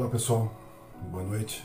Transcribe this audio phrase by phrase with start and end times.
[0.00, 0.50] Olá pessoal,
[1.10, 1.62] boa noite.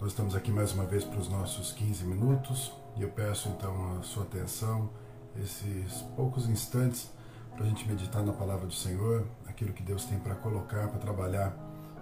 [0.00, 3.98] Nós estamos aqui mais uma vez para os nossos 15 minutos e eu peço então
[3.98, 4.88] a sua atenção,
[5.36, 7.10] esses poucos instantes,
[7.54, 10.98] para a gente meditar na palavra do Senhor, aquilo que Deus tem para colocar, para
[10.98, 11.54] trabalhar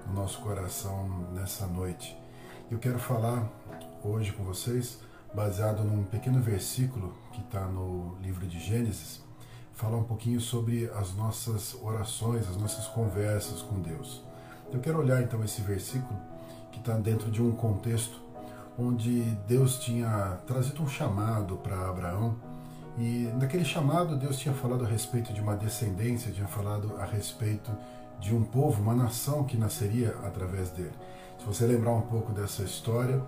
[0.07, 2.17] no nosso coração nessa noite.
[2.71, 3.45] Eu quero falar
[4.05, 5.01] hoje com vocês,
[5.35, 9.21] baseado num pequeno versículo que está no livro de Gênesis,
[9.73, 14.28] falar um pouquinho sobre as nossas orações, as nossas conversas com Deus.
[14.71, 16.19] Eu quero olhar então esse versículo
[16.71, 18.21] que está dentro de um contexto
[18.79, 22.37] onde Deus tinha trazido um chamado para Abraão
[22.99, 27.71] e naquele chamado Deus tinha falado a respeito de uma descendência, tinha falado a respeito
[28.21, 30.95] de um povo, uma nação que nasceria através dele.
[31.39, 33.23] Se você lembrar um pouco dessa história,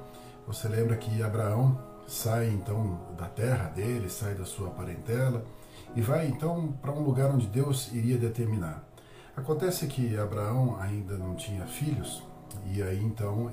[0.47, 5.45] você lembra que Abraão sai então da terra dele, sai da sua parentela
[5.97, 8.90] e vai então para um lugar onde Deus iria determinar.
[9.41, 12.23] Acontece que Abraão ainda não tinha filhos,
[12.67, 13.51] e aí então,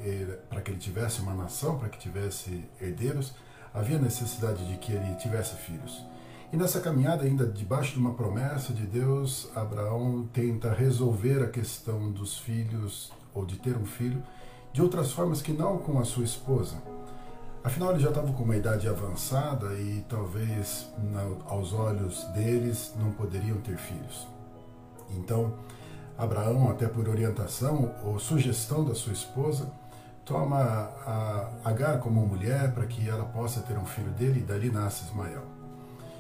[0.50, 3.34] para que ele tivesse uma nação, para que tivesse herdeiros,
[3.74, 6.06] havia necessidade de que ele tivesse filhos.
[6.52, 12.12] E nessa caminhada, ainda debaixo de uma promessa de Deus, Abraão tenta resolver a questão
[12.12, 14.22] dos filhos, ou de ter um filho,
[14.74, 16.76] de outras formas que não com a sua esposa.
[17.64, 20.90] Afinal, ele já estava com uma idade avançada e talvez
[21.46, 24.28] aos olhos deles não poderiam ter filhos.
[25.12, 25.54] Então,
[26.18, 29.72] Abraão, até por orientação ou sugestão da sua esposa,
[30.26, 34.72] toma a Agar como mulher para que ela possa ter um filho dele e dali
[34.72, 35.44] nasce Ismael.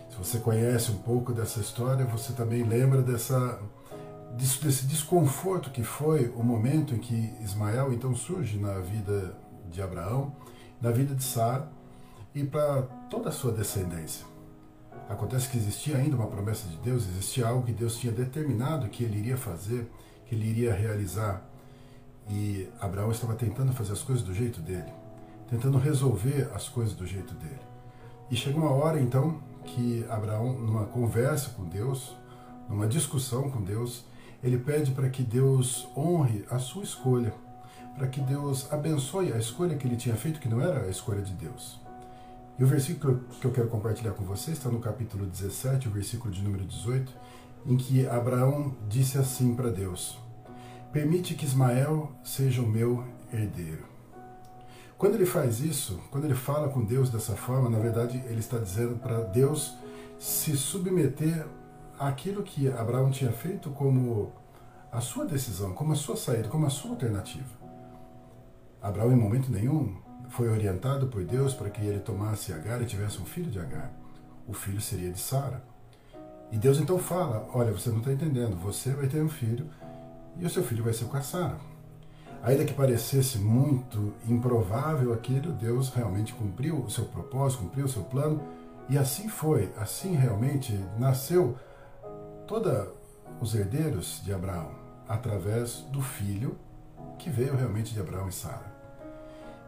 [0.09, 3.59] Se você conhece um pouco dessa história, você também lembra dessa,
[4.33, 9.35] desse desconforto que foi o momento em que Ismael então surge na vida
[9.69, 10.35] de Abraão,
[10.81, 11.67] na vida de Sara
[12.35, 14.25] e para toda a sua descendência.
[15.09, 19.03] Acontece que existia ainda uma promessa de Deus, existia algo que Deus tinha determinado que
[19.03, 19.89] ele iria fazer,
[20.25, 21.41] que ele iria realizar.
[22.29, 24.91] E Abraão estava tentando fazer as coisas do jeito dele,
[25.49, 27.61] tentando resolver as coisas do jeito dele.
[28.29, 32.13] E chegou uma hora então que Abraão, numa conversa com Deus,
[32.67, 34.03] numa discussão com Deus,
[34.43, 37.33] ele pede para que Deus honre a sua escolha,
[37.95, 41.21] para que Deus abençoe a escolha que ele tinha feito, que não era a escolha
[41.21, 41.86] de Deus.
[42.59, 46.33] E o versículo que eu quero compartilhar com vocês está no capítulo 17, o versículo
[46.33, 47.13] de número 18,
[47.67, 50.17] em que Abraão disse assim para Deus:
[50.91, 53.85] Permite que Ismael seja o meu herdeiro.
[54.97, 58.57] Quando ele faz isso, quando ele fala com Deus dessa forma, na verdade ele está
[58.57, 59.75] dizendo para Deus
[60.17, 61.45] se submeter
[61.99, 64.31] àquilo que Abraão tinha feito como
[64.91, 67.55] a sua decisão, como a sua saída, como a sua alternativa.
[68.81, 69.95] Abraão, em momento nenhum,
[70.29, 73.91] foi orientado por Deus para que ele tomasse Agar e tivesse um filho de Agar.
[74.47, 75.63] O filho seria de Sara.
[76.51, 79.69] E Deus então fala: Olha, você não está entendendo, você vai ter um filho
[80.39, 81.57] e o seu filho vai ser com a Sara.
[82.43, 88.03] Ainda que parecesse muito improvável aquilo, Deus realmente cumpriu o seu propósito, cumpriu o seu
[88.03, 88.41] plano,
[88.87, 91.57] e assim foi, assim realmente nasceu
[92.45, 92.87] todos
[93.41, 94.71] os herdeiros de Abraão,
[95.09, 96.57] através do filho
[97.17, 98.76] que veio realmente de Abraão e Sara.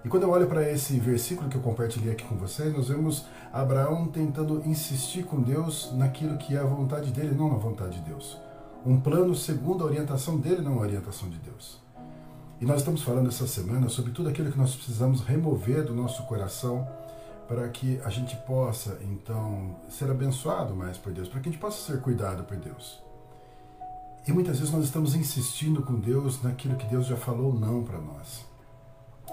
[0.09, 3.27] E quando eu olho para esse versículo que eu compartilhei aqui com vocês, nós vemos
[3.53, 8.09] Abraão tentando insistir com Deus naquilo que é a vontade dele, não na vontade de
[8.09, 8.35] Deus.
[8.83, 11.79] Um plano segundo a orientação dele, não a orientação de Deus.
[12.59, 16.23] E nós estamos falando essa semana sobre tudo aquilo que nós precisamos remover do nosso
[16.23, 16.87] coração
[17.47, 21.61] para que a gente possa, então, ser abençoado mais por Deus, para que a gente
[21.61, 22.99] possa ser cuidado por Deus.
[24.27, 27.99] E muitas vezes nós estamos insistindo com Deus naquilo que Deus já falou não para
[27.99, 28.48] nós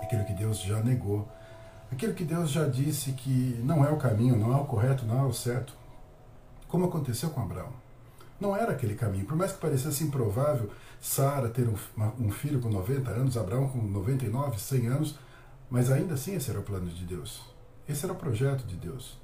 [0.02, 1.28] aquilo que Deus já negou,
[1.90, 5.18] aquilo que Deus já disse que não é o caminho, não é o correto, não
[5.20, 5.74] é o certo.
[6.68, 7.72] Como aconteceu com Abraão.
[8.40, 9.24] Não era aquele caminho.
[9.24, 10.70] Por mais que parecesse improvável
[11.00, 11.76] Sara ter um,
[12.18, 15.18] um filho com 90 anos, Abraão com 99, 100 anos,
[15.70, 17.42] mas ainda assim esse era o plano de Deus.
[17.88, 19.18] Esse era o projeto de Deus.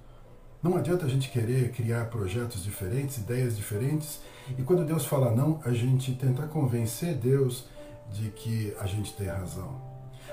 [0.62, 4.20] Não adianta a gente querer criar projetos diferentes, ideias diferentes,
[4.56, 7.66] e quando Deus fala não, a gente tentar convencer Deus
[8.12, 9.91] de que a gente tem razão.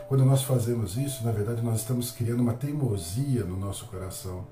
[0.09, 4.44] Quando nós fazemos isso, na verdade, nós estamos criando uma teimosia no nosso coração.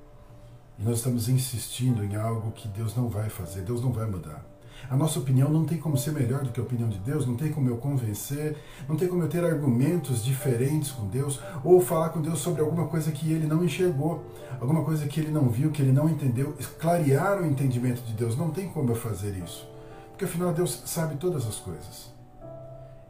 [0.78, 4.46] E nós estamos insistindo em algo que Deus não vai fazer, Deus não vai mudar.
[4.88, 7.36] A nossa opinião não tem como ser melhor do que a opinião de Deus, não
[7.36, 8.56] tem como eu convencer,
[8.88, 12.86] não tem como eu ter argumentos diferentes com Deus, ou falar com Deus sobre alguma
[12.86, 14.28] coisa que ele não enxergou,
[14.62, 18.38] alguma coisa que ele não viu, que ele não entendeu, clarear o entendimento de Deus.
[18.38, 19.68] Não tem como eu fazer isso,
[20.10, 22.16] porque afinal Deus sabe todas as coisas.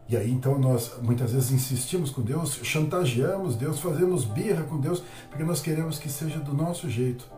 [0.09, 5.03] E aí então nós muitas vezes insistimos com Deus, chantageamos Deus, fazemos birra com Deus,
[5.29, 7.29] porque nós queremos que seja do nosso jeito.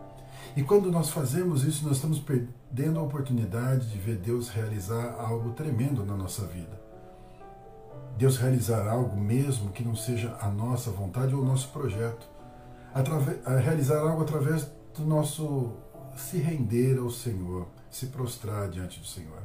[0.55, 5.51] E quando nós fazemos isso, nós estamos perdendo a oportunidade de ver Deus realizar algo
[5.51, 6.79] tremendo na nossa vida.
[8.17, 12.27] Deus realizar algo mesmo que não seja a nossa vontade ou o nosso projeto.
[12.93, 15.71] Atrave realizar algo através do nosso
[16.17, 19.41] se render ao Senhor, se prostrar diante do Senhor.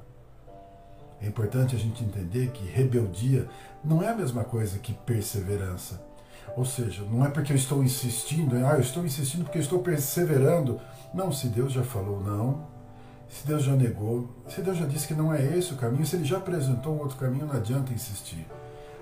[1.21, 3.49] É importante a gente entender que rebeldia
[3.83, 6.01] não é a mesma coisa que perseverança.
[6.57, 9.81] Ou seja, não é porque eu estou insistindo, ah, eu estou insistindo porque eu estou
[9.81, 10.81] perseverando.
[11.13, 12.67] Não, se Deus já falou não,
[13.29, 16.17] se Deus já negou, se Deus já disse que não é esse o caminho, se
[16.17, 18.47] Ele já apresentou um outro caminho, não adianta insistir.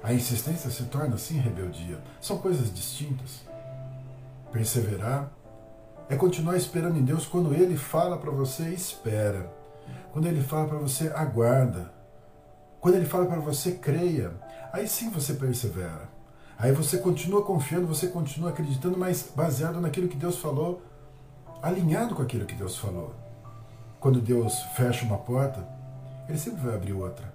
[0.03, 1.99] A insistência se torna assim rebeldia.
[2.21, 3.43] São coisas distintas.
[4.51, 5.31] Perseverar
[6.09, 9.53] é continuar esperando em Deus quando Ele fala para você, espera.
[10.13, 11.93] Quando Ele fala para você, aguarda.
[12.83, 14.33] Quando Ele fala para você, creia.
[14.73, 16.11] Aí sim você persevera.
[16.59, 20.83] Aí você continua confiando, você continua acreditando, mas baseado naquilo que Deus falou,
[21.63, 23.15] alinhado com aquilo que Deus falou.
[24.01, 25.65] Quando Deus fecha uma porta,
[26.29, 27.33] Ele sempre vai abrir outra.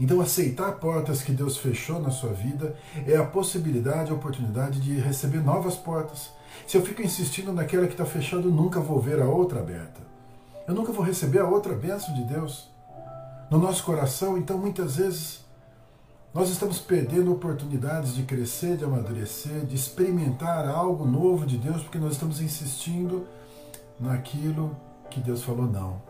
[0.00, 2.74] Então, aceitar portas que Deus fechou na sua vida
[3.06, 6.32] é a possibilidade, a oportunidade de receber novas portas.
[6.66, 10.00] Se eu fico insistindo naquela que está fechada, nunca vou ver a outra aberta.
[10.66, 12.71] Eu nunca vou receber a outra bênção de Deus.
[13.52, 15.44] No nosso coração, então, muitas vezes,
[16.32, 21.98] nós estamos perdendo oportunidades de crescer, de amadurecer, de experimentar algo novo de Deus, porque
[21.98, 23.26] nós estamos insistindo
[24.00, 24.74] naquilo
[25.10, 26.00] que Deus falou não.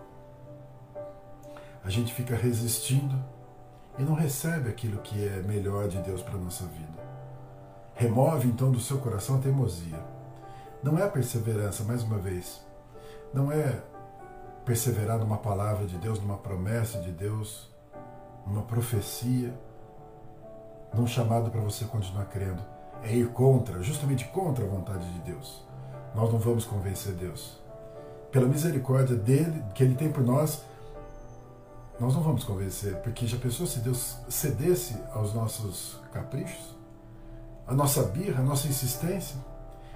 [1.84, 3.18] A gente fica resistindo
[3.98, 7.02] e não recebe aquilo que é melhor de Deus para a nossa vida.
[7.96, 10.00] Remove então do seu coração a teimosia.
[10.80, 12.60] Não é a perseverança, mais uma vez.
[13.34, 13.82] Não é
[14.64, 17.70] perseverar numa palavra de Deus, numa promessa de Deus,
[18.46, 19.52] numa profecia,
[20.94, 22.62] num chamado para você continuar crendo.
[23.02, 25.66] É ir contra, justamente contra a vontade de Deus.
[26.14, 27.62] Nós não vamos convencer Deus
[28.32, 30.64] pela misericórdia dele, que ele tem por nós,
[32.00, 36.74] nós não vamos convencer, porque já pensou se Deus cedesse aos nossos caprichos,
[37.66, 39.36] a nossa birra, a nossa insistência?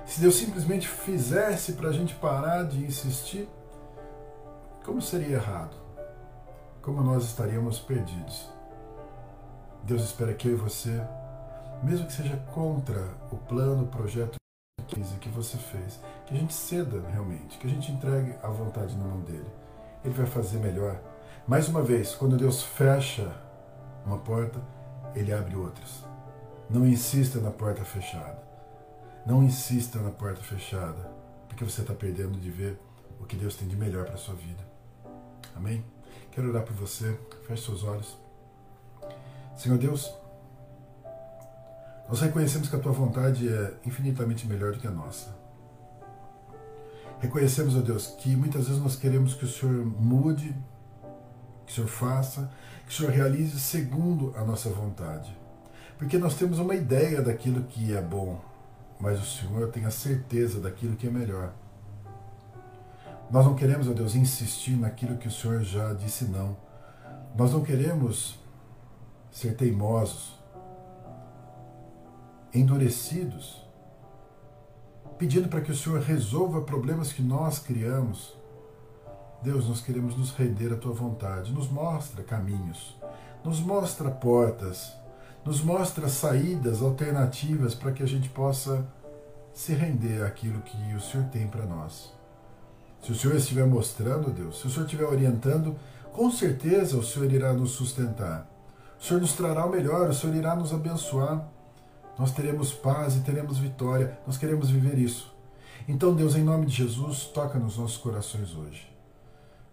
[0.04, 3.48] Se Deus simplesmente fizesse para a gente parar de insistir,
[4.86, 5.76] como seria errado?
[6.80, 8.48] Como nós estaríamos perdidos?
[9.82, 11.04] Deus espera que eu e você,
[11.82, 13.02] mesmo que seja contra
[13.32, 14.36] o plano, o projeto
[15.20, 19.04] que você fez, que a gente ceda realmente, que a gente entregue a vontade na
[19.04, 19.50] mão dele.
[20.04, 21.00] Ele vai fazer melhor.
[21.48, 23.34] Mais uma vez, quando Deus fecha
[24.04, 24.60] uma porta,
[25.16, 26.04] ele abre outras.
[26.70, 28.40] Não insista na porta fechada.
[29.26, 31.10] Não insista na porta fechada,
[31.48, 32.78] porque você está perdendo de ver
[33.20, 34.75] o que Deus tem de melhor para a sua vida.
[36.36, 37.18] Quero orar por você.
[37.46, 38.14] Feche seus olhos.
[39.56, 40.12] Senhor Deus,
[42.10, 45.34] nós reconhecemos que a tua vontade é infinitamente melhor do que a nossa.
[47.20, 50.54] Reconhecemos, ó Deus, que muitas vezes nós queremos que o Senhor mude,
[51.64, 52.52] que o Senhor faça,
[52.84, 55.34] que o Senhor realize segundo a nossa vontade.
[55.96, 58.44] Porque nós temos uma ideia daquilo que é bom,
[59.00, 61.54] mas o Senhor tem a certeza daquilo que é melhor.
[63.30, 66.56] Nós não queremos, ó Deus, insistir naquilo que o Senhor já disse não.
[67.36, 68.38] Nós não queremos
[69.30, 70.34] ser teimosos,
[72.54, 73.62] endurecidos,
[75.18, 78.34] pedindo para que o Senhor resolva problemas que nós criamos.
[79.42, 81.52] Deus, nós queremos nos render à tua vontade.
[81.52, 82.96] Nos mostra caminhos,
[83.44, 84.92] nos mostra portas,
[85.44, 88.86] nos mostra saídas alternativas para que a gente possa
[89.52, 92.14] se render àquilo que o Senhor tem para nós.
[93.06, 95.76] Se o Senhor estiver mostrando, Deus, se o Senhor estiver orientando,
[96.12, 98.50] com certeza o Senhor irá nos sustentar.
[99.00, 101.46] O Senhor nos trará o melhor, o Senhor irá nos abençoar
[102.18, 104.18] nós teremos paz e teremos vitória.
[104.26, 105.34] Nós queremos viver isso.
[105.86, 108.90] Então, Deus, em nome de Jesus, toca nos nossos corações hoje,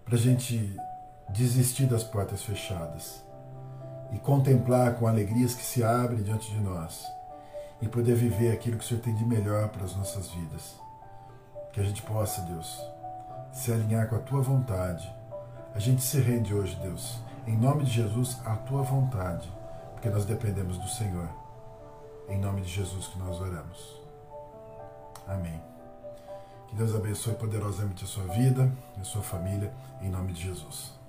[0.05, 0.75] para a gente
[1.29, 3.23] desistir das portas fechadas
[4.11, 7.03] e contemplar com alegrias que se abrem diante de nós
[7.81, 10.75] e poder viver aquilo que o Senhor tem de melhor para as nossas vidas.
[11.71, 12.77] Que a gente possa, Deus,
[13.53, 15.10] se alinhar com a tua vontade.
[15.75, 19.50] A gente se rende hoje, Deus, em nome de Jesus, à tua vontade,
[19.93, 21.29] porque nós dependemos do Senhor.
[22.27, 24.01] Em nome de Jesus que nós oramos.
[25.27, 25.62] Amém.
[26.67, 31.02] Que Deus abençoe poderosamente a sua vida e a sua família, em nome de Jesus.